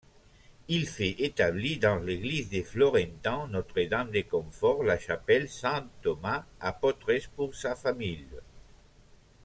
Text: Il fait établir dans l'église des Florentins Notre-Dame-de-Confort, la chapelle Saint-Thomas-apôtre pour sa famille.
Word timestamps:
Il 0.67 0.87
fait 0.87 1.11
établir 1.19 1.77
dans 1.79 1.97
l'église 1.97 2.49
des 2.49 2.63
Florentins 2.63 3.45
Notre-Dame-de-Confort, 3.49 4.83
la 4.83 4.97
chapelle 4.97 5.47
Saint-Thomas-apôtre 5.47 7.11
pour 7.35 7.53
sa 7.53 7.75
famille. 7.75 8.25